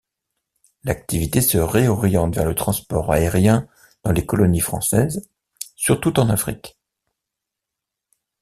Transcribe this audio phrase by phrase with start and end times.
[0.83, 3.67] L’activité se réoriente vers le transport aérien
[4.01, 5.29] dans les colonies françaises,
[5.75, 6.75] surtout en Afrique.